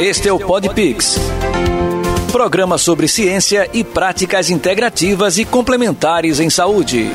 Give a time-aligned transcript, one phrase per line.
[0.00, 1.18] Este é o Podpix.
[2.32, 7.12] Programa sobre ciência e práticas integrativas e complementares em saúde.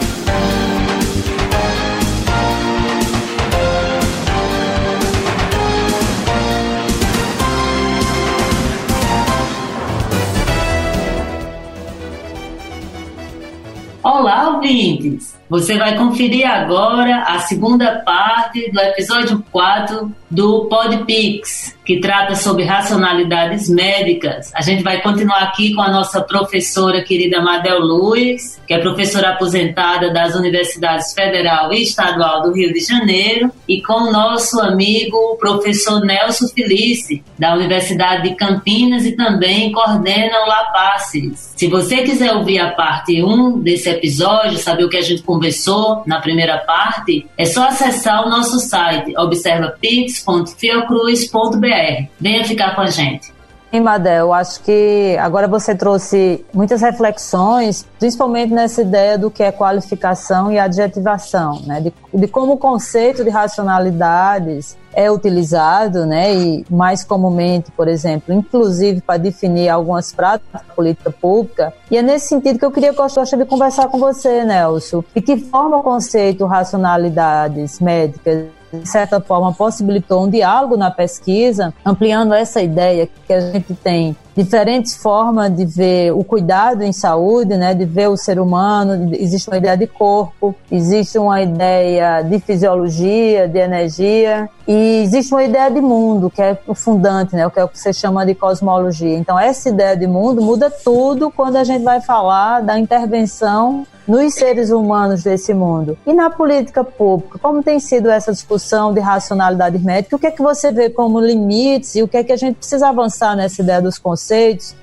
[14.03, 15.33] Olá, ouvintes!
[15.47, 22.65] Você vai conferir agora a segunda parte do episódio 4 do Podpix, que trata sobre
[22.65, 24.51] racionalidades médicas.
[24.55, 29.29] A gente vai continuar aqui com a nossa professora querida Madel Luiz, que é professora
[29.29, 35.37] aposentada das Universidades Federal e Estadual do Rio de Janeiro, e com o nosso amigo
[35.39, 41.53] professor Nelson Felice, da Universidade de Campinas e também coordena o LAPACES.
[41.55, 46.03] Se você quiser ouvir a parte 1 desse episódio, saber o que a gente conversou
[46.05, 52.07] na primeira parte, é só acessar o nosso site observapix.fiocruz.br.
[52.19, 53.34] Venha ficar com a gente.
[53.75, 59.51] Sim, Madel, acho que agora você trouxe muitas reflexões, principalmente nessa ideia do que é
[59.51, 61.81] qualificação e adjetivação, né?
[61.81, 68.33] de, de como o conceito de racionalidades é utilizado, né, e mais comumente, por exemplo,
[68.33, 71.73] inclusive para definir algumas práticas da política pública.
[71.91, 75.03] E é nesse sentido que eu queria gostaria de conversar com você, Nelson.
[75.13, 78.45] De que forma o conceito racionalidades médicas
[78.81, 84.15] de certa forma, possibilitou um diálogo na pesquisa, ampliando essa ideia que a gente tem
[84.35, 89.15] diferentes formas de ver o cuidado em saúde, né, de ver o ser humano.
[89.15, 95.43] Existe uma ideia de corpo, existe uma ideia de fisiologia, de energia, e existe uma
[95.43, 98.25] ideia de mundo, que é o fundante, né, o que, é o que você chama
[98.25, 99.17] de cosmologia.
[99.17, 104.35] Então, essa ideia de mundo muda tudo quando a gente vai falar da intervenção nos
[104.35, 105.97] seres humanos desse mundo.
[106.05, 110.15] E na política pública, como tem sido essa discussão de racionalidade médica?
[110.15, 112.57] O que é que você vê como limites e o que é que a gente
[112.57, 114.24] precisa avançar nessa ideia dos conceitos?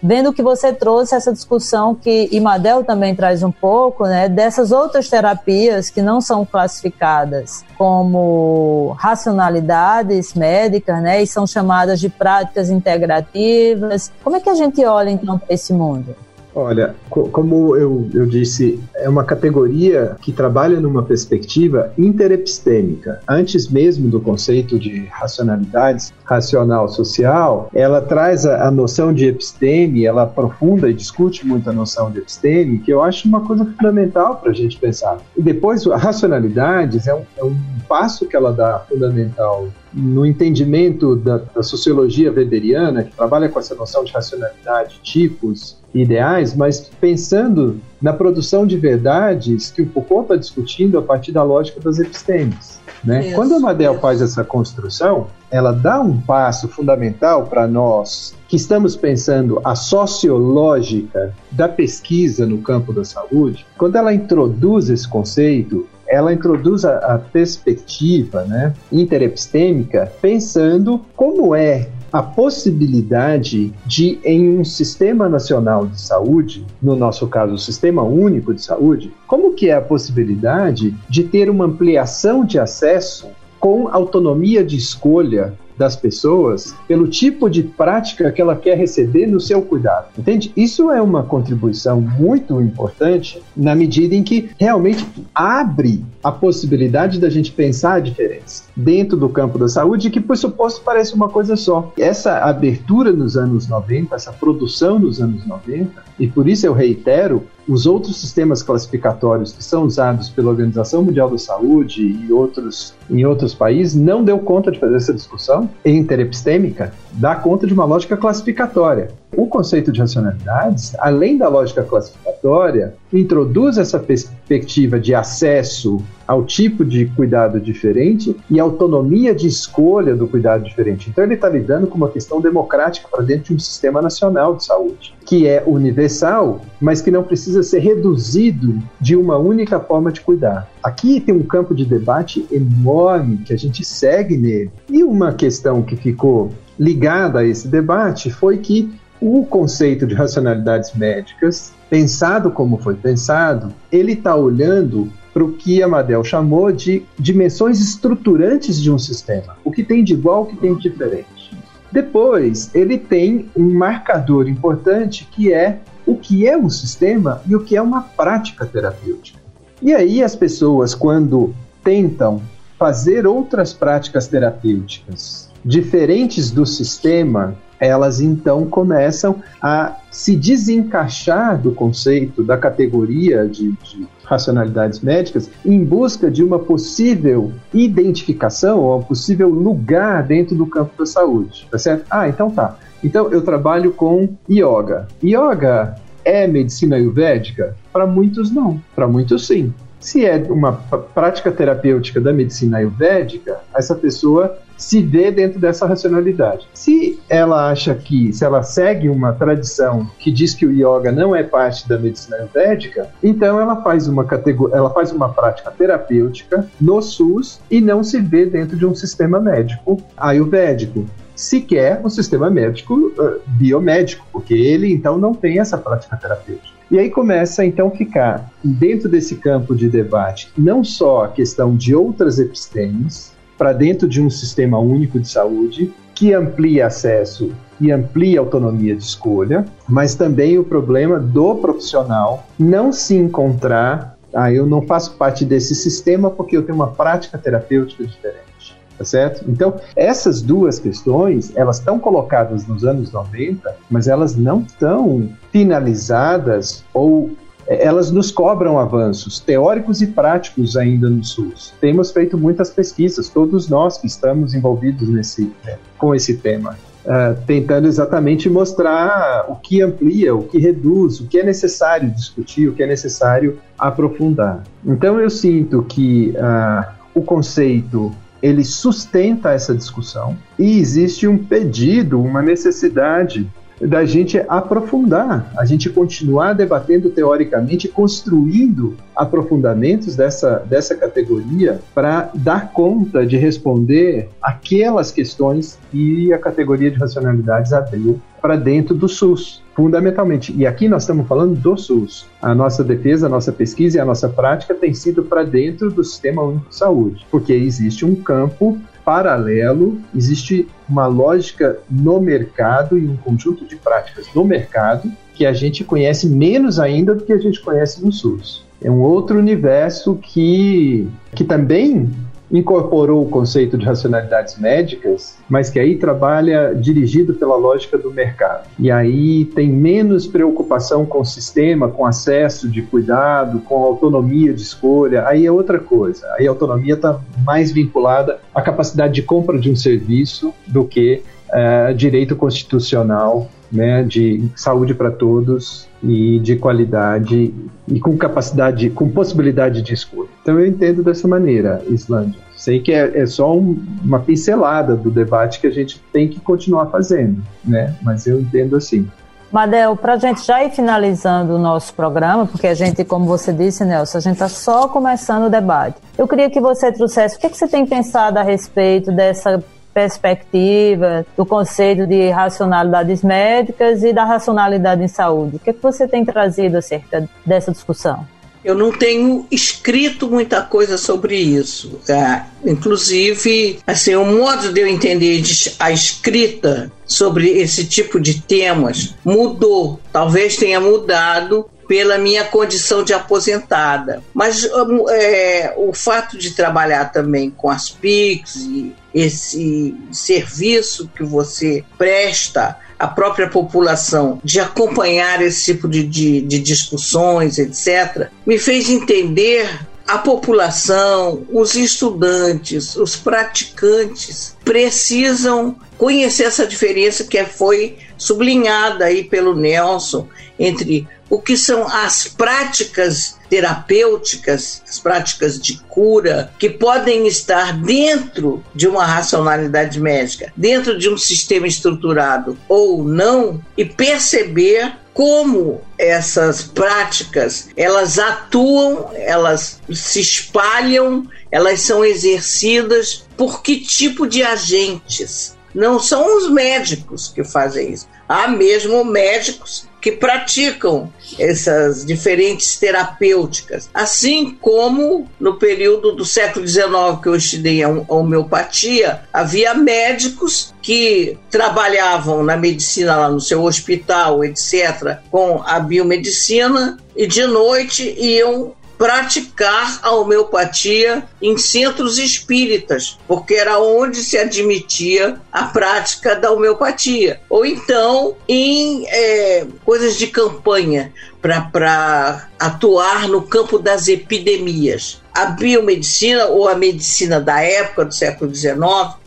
[0.02, 5.08] Vendo que você trouxe essa discussão que Imadel também traz um pouco, né, dessas outras
[5.08, 14.12] terapias que não são classificadas como racionalidades médicas, né, e são chamadas de práticas integrativas.
[14.22, 16.14] Como é que a gente olha então para esse mundo?
[16.54, 23.20] Olha, co como eu, eu disse, é uma categoria que trabalha numa perspectiva interepistêmica.
[23.28, 30.04] Antes mesmo do conceito de racionalidades, racional social, ela traz a, a noção de episteme,
[30.04, 34.36] ela aprofunda e discute muito a noção de episteme, que eu acho uma coisa fundamental
[34.36, 35.18] para a gente pensar.
[35.36, 37.56] E depois, a racionalidades é um, é um
[37.88, 43.74] passo que ela dá fundamental no entendimento da, da, sociologia weberiana, que trabalha com essa
[43.74, 50.36] noção de racionalidade, tipos ideais, mas pensando na produção de verdades que o Foucault está
[50.36, 52.80] discutindo a partir da lógica das epistemes.
[53.04, 53.32] Né?
[53.32, 58.94] Quando a Madel faz essa construção, ela dá um passo fundamental para nós que estamos
[58.94, 63.66] pensando a sociológica da pesquisa no campo da saúde.
[63.76, 71.88] Quando ela introduz esse conceito, ela introduz a, a perspectiva né, interepistêmica pensando como é
[72.12, 78.52] a possibilidade de, em um sistema nacional de saúde, no nosso caso, o Sistema Único
[78.52, 84.62] de Saúde, como que é a possibilidade de ter uma ampliação de acesso com autonomia
[84.62, 90.08] de escolha das pessoas pelo tipo de prática que ela quer receber no seu cuidado.
[90.18, 90.52] Entende?
[90.56, 97.28] Isso é uma contribuição muito importante na medida em que realmente abre a possibilidade da
[97.28, 101.56] gente pensar a diferença dentro do campo da saúde, que por suposto parece uma coisa
[101.56, 101.92] só.
[101.98, 107.42] Essa abertura nos anos 90, essa produção nos anos 90, e por isso eu reitero,
[107.68, 113.24] os outros sistemas classificatórios que são usados pela Organização Mundial da Saúde e outros em
[113.24, 118.16] outros países não deu conta de fazer essa discussão interepistêmica, dá conta de uma lógica
[118.16, 119.08] classificatória.
[119.34, 126.84] O conceito de racionalidades, além da lógica classificatória, introduz essa perspectiva de acesso ao tipo
[126.84, 131.08] de cuidado diferente e autonomia de escolha do cuidado diferente.
[131.08, 134.64] Então, ele está lidando com uma questão democrática para dentro de um sistema nacional de
[134.64, 140.20] saúde, que é universal, mas que não precisa ser reduzido de uma única forma de
[140.20, 140.70] cuidar.
[140.82, 144.70] Aqui tem um campo de debate enorme que a gente segue nele.
[144.88, 150.92] E uma questão que ficou ligada a esse debate foi que o conceito de racionalidades
[150.94, 157.80] médicas, pensado como foi pensado, ele está olhando para o que Amadel chamou de dimensões
[157.80, 159.56] estruturantes de um sistema.
[159.64, 161.56] O que tem de igual, o que tem de diferente.
[161.92, 167.60] Depois, ele tem um marcador importante que é o que é um sistema e o
[167.60, 169.41] que é uma prática terapêutica.
[169.82, 172.40] E aí as pessoas, quando tentam
[172.78, 182.44] fazer outras práticas terapêuticas diferentes do sistema elas então começam a se desencaixar do conceito,
[182.44, 189.48] da categoria de, de racionalidades médicas, em busca de uma possível identificação ou um possível
[189.48, 191.66] lugar dentro do campo da saúde.
[191.72, 192.04] Tá certo?
[192.08, 192.78] Ah, então tá.
[193.02, 195.08] Então eu trabalho com yoga.
[195.20, 197.76] Yoga é medicina ayurvédica?
[197.92, 199.72] Para muitos não, para muitos sim.
[200.00, 206.66] Se é uma prática terapêutica da medicina ayurvédica, essa pessoa se vê dentro dessa racionalidade.
[206.74, 211.36] Se ela acha que, se ela segue uma tradição que diz que o yoga não
[211.36, 216.66] é parte da medicina ayurvédica, então ela faz uma categoria, ela faz uma prática terapêutica
[216.80, 221.06] no SUS e não se vê dentro de um sistema médico ayurvédico
[221.42, 226.72] sequer um sistema médico uh, biomédico, porque ele então não tem essa prática terapêutica.
[226.90, 231.74] E aí começa então a ficar dentro desse campo de debate não só a questão
[231.74, 237.90] de outras epistemes para dentro de um sistema único de saúde que amplia acesso e
[237.90, 244.66] amplia autonomia de escolha, mas também o problema do profissional não se encontrar, ah, eu
[244.66, 248.51] não faço parte desse sistema porque eu tenho uma prática terapêutica diferente
[248.96, 249.44] tá certo?
[249.48, 256.84] Então, essas duas questões, elas estão colocadas nos anos 90, mas elas não estão finalizadas
[256.92, 257.30] ou
[257.66, 261.72] é, elas nos cobram avanços teóricos e práticos ainda no SUS.
[261.80, 266.76] Temos feito muitas pesquisas, todos nós que estamos envolvidos nesse, né, com esse tema.
[267.04, 272.68] Uh, tentando exatamente mostrar o que amplia, o que reduz, o que é necessário discutir,
[272.68, 274.62] o que é necessário aprofundar.
[274.86, 278.12] Então eu sinto que uh, o conceito
[278.42, 283.48] ele sustenta essa discussão e existe um pedido, uma necessidade
[283.86, 292.72] da gente aprofundar, a gente continuar debatendo teoricamente, construindo aprofundamentos dessa, dessa categoria para dar
[292.72, 299.62] conta de responder aquelas questões que a categoria de racionalidades abriu para dentro do SUS,
[299.74, 300.52] fundamentalmente.
[300.56, 302.26] E aqui nós estamos falando do SUS.
[302.40, 306.02] A nossa defesa, a nossa pesquisa e a nossa prática tem sido para dentro do
[306.02, 313.06] Sistema Único de Saúde, porque existe um campo paralelo, existe uma lógica no mercado e
[313.06, 317.38] um conjunto de práticas no mercado que a gente conhece menos ainda do que a
[317.38, 318.64] gente conhece no SUS.
[318.82, 322.10] É um outro universo que, que também
[322.52, 328.68] incorporou o conceito de racionalidades médicas, mas que aí trabalha dirigido pela lógica do mercado.
[328.78, 334.60] E aí tem menos preocupação com o sistema, com acesso de cuidado, com autonomia de
[334.60, 335.26] escolha.
[335.26, 336.26] Aí é outra coisa.
[336.38, 341.22] Aí a autonomia está mais vinculada à capacidade de compra de um serviço do que
[341.52, 347.54] uh, direito constitucional né, de saúde para todos e de qualidade
[347.88, 350.28] e com capacidade, com possibilidade de escolha.
[350.42, 352.38] Então eu entendo dessa maneira, Islândia.
[352.54, 356.38] Sei que é, é só um, uma pincelada do debate que a gente tem que
[356.38, 357.94] continuar fazendo, né?
[358.02, 359.08] Mas eu entendo assim.
[359.50, 363.52] Madel, para a gente já ir finalizando o nosso programa, porque a gente, como você
[363.52, 365.96] disse, Nelson, a gente está só começando o debate.
[366.16, 371.26] Eu queria que você trouxesse o que, que você tem pensado a respeito dessa perspectiva
[371.36, 375.56] do conceito de racionalidades médicas e da racionalidade em saúde.
[375.56, 378.26] O que, é que você tem trazido acerca dessa discussão?
[378.64, 382.00] Eu não tenho escrito muita coisa sobre isso.
[382.08, 385.42] É, inclusive, assim, o modo de eu entender
[385.80, 389.98] a escrita sobre esse tipo de temas mudou.
[390.12, 394.22] Talvez tenha mudado pela minha condição de aposentada.
[394.32, 394.66] Mas
[395.10, 402.78] é, o fato de trabalhar também com as PICs e esse serviço que você presta
[402.98, 409.68] à própria população de acompanhar esse tipo de, de, de discussões, etc., me fez entender
[410.08, 419.54] a população, os estudantes, os praticantes precisam conhecer essa diferença que foi sublinhada aí pelo
[419.54, 420.26] Nelson
[420.58, 428.62] entre o que são as práticas terapêuticas, as práticas de cura, que podem estar dentro
[428.74, 436.64] de uma racionalidade médica, dentro de um sistema estruturado ou não, e perceber como essas
[436.64, 445.56] práticas elas atuam, elas se espalham, elas são exercidas por que tipo de agentes?
[445.74, 448.06] Não são os médicos que fazem isso.
[448.28, 456.84] Há mesmo médicos que praticam essas diferentes terapêuticas, assim como no período do século XIX
[457.22, 464.44] que eu estudei a homeopatia, havia médicos que trabalhavam na medicina lá no seu hospital,
[464.44, 473.54] etc., com a biomedicina e de noite iam praticar a homeopatia em centros espíritas, porque
[473.54, 477.40] era onde se admitia a prática da homeopatia.
[477.48, 485.20] Ou então em é, coisas de campanha para atuar no campo das epidemias.
[485.34, 488.78] A biomedicina ou a medicina da época do século XIX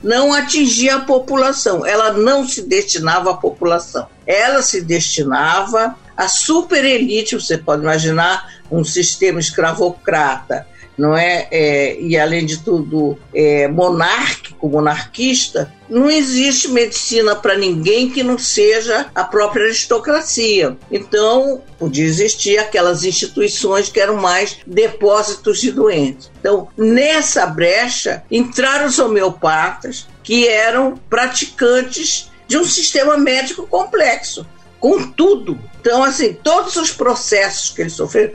[0.01, 6.86] não atingia a população, ela não se destinava à população, ela se destinava à super
[6.86, 10.67] elite, você pode imaginar um sistema escravocrata,
[10.98, 11.48] não é?
[11.51, 18.38] é e além de tudo é, monárquico, monarquista, não existe medicina para ninguém que não
[18.38, 20.77] seja a própria aristocracia.
[20.91, 26.31] Então, podia existir aquelas instituições que eram mais depósitos de doentes.
[26.39, 34.45] Então, nessa brecha, entraram os homeopatas, que eram praticantes de um sistema médico complexo
[34.79, 35.60] com tudo.
[35.82, 38.34] Então, assim, todos os processos que ele sofreu,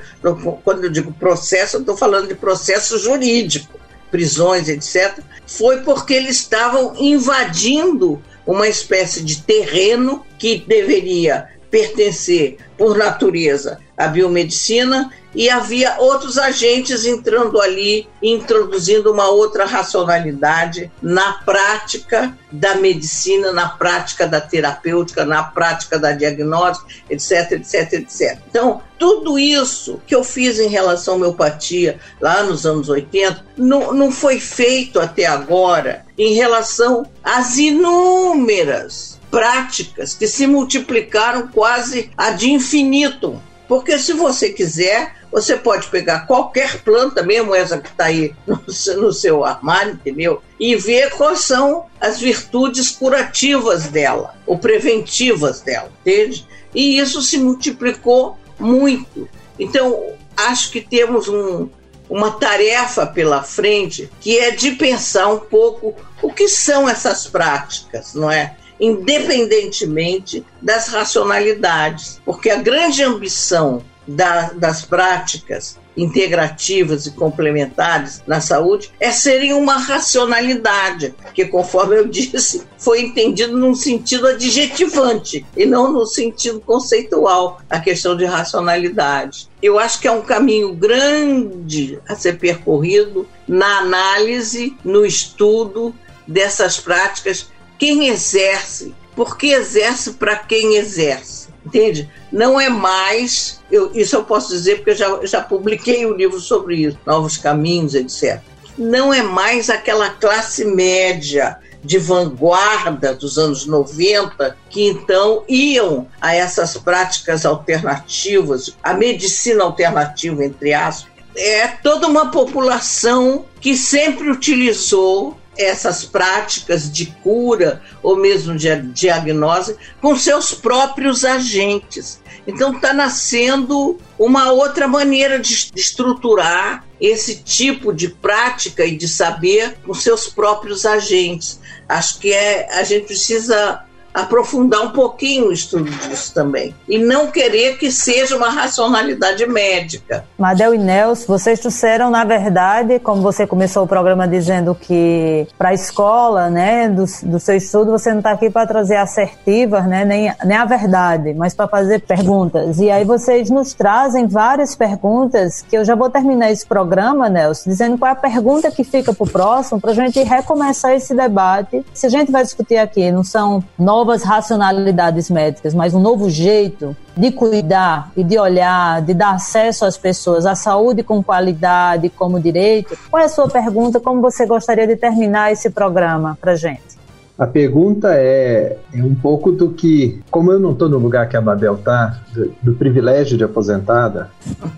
[0.65, 3.79] quando eu digo processo, eu estou falando de processo jurídico,
[4.11, 12.97] prisões, etc., foi porque eles estavam invadindo uma espécie de terreno que deveria pertencer, por
[12.97, 22.37] natureza, à biomedicina e havia outros agentes entrando ali, introduzindo uma outra racionalidade na prática
[22.51, 28.39] da medicina, na prática da terapêutica, na prática da diagnóstica, etc, etc, etc.
[28.49, 33.93] Então, tudo isso que eu fiz em relação à homeopatia lá nos anos 80 não,
[33.93, 42.51] não foi feito até agora em relação às inúmeras práticas que se multiplicaram quase de
[42.51, 43.41] infinito.
[43.69, 48.61] Porque se você quiser, você pode pegar qualquer planta, mesmo essa que está aí no,
[48.97, 50.43] no seu armário, entendeu?
[50.59, 56.47] E ver quais são as virtudes curativas dela, ou preventivas dela, entende?
[56.75, 59.29] E isso se multiplicou muito.
[59.59, 61.69] Então, acho que temos um,
[62.09, 68.15] uma tarefa pela frente que é de pensar um pouco o que são essas práticas,
[68.15, 68.57] não é?
[68.81, 78.91] Independentemente das racionalidades, porque a grande ambição da, das práticas integrativas e complementares na saúde
[78.99, 85.93] é serem uma racionalidade, que, conforme eu disse, foi entendido num sentido adjetivante e não
[85.93, 89.49] no sentido conceitual, a questão de racionalidade.
[89.63, 95.95] Eu acho que é um caminho grande a ser percorrido na análise, no estudo
[96.27, 97.51] dessas práticas.
[97.81, 101.49] Quem exerce, por que exerce para quem exerce?
[101.65, 102.11] Entende?
[102.31, 106.39] Não é mais, eu, isso eu posso dizer porque eu já, já publiquei um livro
[106.39, 108.43] sobre isso, Novos Caminhos, etc.
[108.77, 116.35] Não é mais aquela classe média de vanguarda dos anos 90 que então iam a
[116.35, 121.11] essas práticas alternativas, a medicina alternativa, entre aspas.
[121.35, 129.77] É toda uma população que sempre utilizou essas práticas de cura ou mesmo de diagnose
[130.01, 132.21] com seus próprios agentes.
[132.47, 139.79] Então está nascendo uma outra maneira de estruturar esse tipo de prática e de saber
[139.85, 141.61] com seus próprios agentes.
[141.89, 146.75] Acho que é, a gente precisa aprofundar um pouquinho o estudo disso também.
[146.89, 150.25] E não querer que seja uma racionalidade médica.
[150.39, 155.71] Madel e Nelson, vocês trouxeram, na verdade, como você começou o programa dizendo que para
[155.71, 160.05] a escola, né, do, do seu estudo, você não está aqui para trazer assertivas, né,
[160.05, 162.79] nem, nem a verdade, mas para fazer perguntas.
[162.79, 167.71] E aí vocês nos trazem várias perguntas que eu já vou terminar esse programa, Nelson,
[167.71, 171.15] dizendo qual é a pergunta que fica para o próximo, para a gente recomeçar esse
[171.15, 171.85] debate.
[171.95, 176.31] Se a gente vai discutir aqui, não são nove novas racionalidades médicas, mas um novo
[176.31, 182.09] jeito de cuidar e de olhar, de dar acesso às pessoas à saúde com qualidade,
[182.09, 182.97] como direito.
[183.11, 184.01] Qual é a sua pergunta?
[184.01, 186.99] Como você gostaria de terminar esse programa para gente?
[187.39, 191.37] A pergunta é, é, um pouco do que, como eu não estou no lugar que
[191.37, 194.31] a Babel está, do, do, privilégio de aposentada,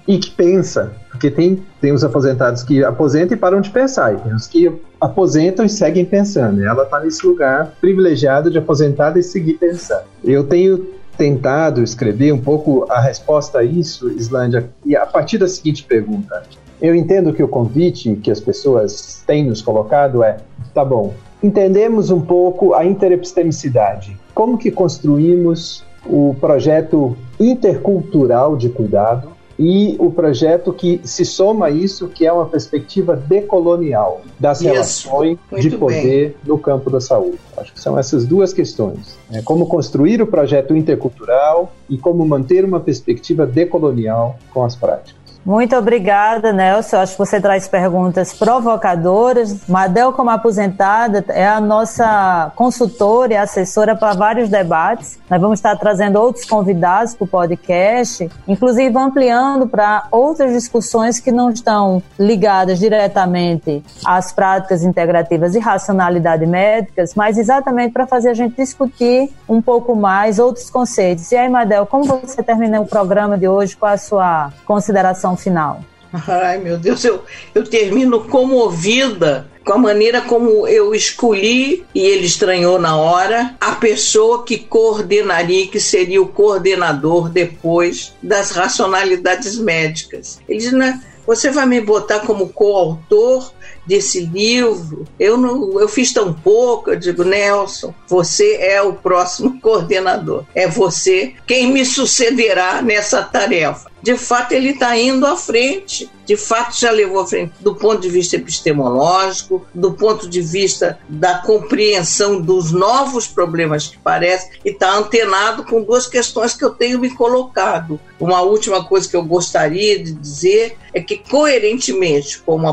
[0.07, 4.17] e que pensa, porque tem, tem os aposentados que aposentam e param de pensar, e
[4.17, 6.64] tem os que aposentam e seguem pensando.
[6.64, 10.02] Ela está nesse lugar privilegiado de aposentada e seguir pensando.
[10.25, 10.85] Eu tenho
[11.17, 16.43] tentado escrever um pouco a resposta a isso, Islândia, e a partir da seguinte pergunta.
[16.81, 20.38] Eu entendo que o convite que as pessoas têm nos colocado é:
[20.75, 24.19] tá bom, entendemos um pouco a interepistemicidade.
[24.35, 29.31] Como que construímos o projeto intercultural de cuidado
[29.64, 34.69] e o projeto que se soma a isso, que é uma perspectiva decolonial das isso.
[34.69, 36.35] relações Muito de poder bem.
[36.45, 37.38] no campo da saúde.
[37.57, 39.16] Acho que são essas duas questões.
[39.31, 39.40] Né?
[39.45, 45.22] Como construir o projeto intercultural e como manter uma perspectiva decolonial com as práticas.
[45.44, 46.99] Muito obrigada, Nelson.
[46.99, 49.66] Acho que você traz perguntas provocadoras.
[49.68, 55.18] Madel, como aposentada, é a nossa consultora e assessora para vários debates.
[55.28, 61.32] Nós vamos estar trazendo outros convidados para o podcast, inclusive ampliando para outras discussões que
[61.32, 68.34] não estão ligadas diretamente às práticas integrativas e racionalidade médicas, mas exatamente para fazer a
[68.34, 71.32] gente discutir um pouco mais outros conceitos.
[71.32, 73.76] E aí, Madel, como você termina o programa de hoje?
[73.76, 75.84] Qual a sua consideração final?
[76.28, 77.22] Ai, meu Deus, eu,
[77.54, 83.72] eu termino comovida com a maneira como eu escolhi, e ele estranhou na hora, a
[83.76, 90.40] pessoa que coordenaria, que seria o coordenador depois das racionalidades médicas.
[90.48, 91.00] Ele diz, né?
[91.26, 93.52] Você vai me botar como coautor
[93.86, 95.04] desse livro?
[95.18, 96.90] Eu não, eu fiz tão pouco.
[96.90, 100.44] Eu digo, Nelson, você é o próximo coordenador.
[100.54, 106.36] É você quem me sucederá nessa tarefa de fato ele está indo à frente, de
[106.36, 111.38] fato já levou à frente do ponto de vista epistemológico, do ponto de vista da
[111.38, 116.98] compreensão dos novos problemas que parece, e está antenado com duas questões que eu tenho
[116.98, 118.00] me colocado.
[118.18, 122.68] Uma última coisa que eu gostaria de dizer é que, coerentemente, como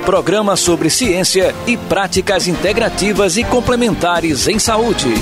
[0.00, 5.14] programa sobre ciência e práticas integrativas e complementares em saúde.